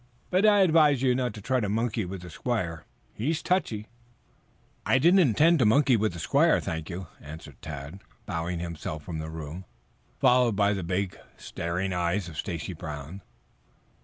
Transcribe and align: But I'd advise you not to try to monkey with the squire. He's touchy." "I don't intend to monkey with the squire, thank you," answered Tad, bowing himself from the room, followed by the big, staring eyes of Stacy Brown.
But 0.31 0.47
I'd 0.47 0.63
advise 0.63 1.03
you 1.03 1.13
not 1.13 1.31
to 1.35 1.41
try 1.43 1.59
to 1.59 1.69
monkey 1.69 2.05
with 2.05 2.23
the 2.23 2.31
squire. 2.31 2.85
He's 3.13 3.43
touchy." 3.43 3.85
"I 4.83 4.97
don't 4.97 5.19
intend 5.19 5.59
to 5.59 5.65
monkey 5.67 5.95
with 5.95 6.13
the 6.13 6.17
squire, 6.17 6.59
thank 6.59 6.89
you," 6.89 7.05
answered 7.21 7.61
Tad, 7.61 7.99
bowing 8.25 8.57
himself 8.59 9.03
from 9.03 9.19
the 9.19 9.29
room, 9.29 9.63
followed 10.19 10.55
by 10.55 10.73
the 10.73 10.81
big, 10.81 11.19
staring 11.37 11.93
eyes 11.93 12.27
of 12.27 12.35
Stacy 12.35 12.73
Brown. 12.73 13.21